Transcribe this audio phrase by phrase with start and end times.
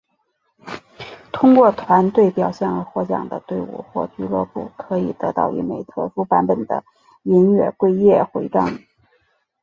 [1.31, 6.83] 通过团队表现而获奖的队伍或俱乐部可以得到一枚特殊版本的
[7.21, 8.79] 银月桂叶徽章。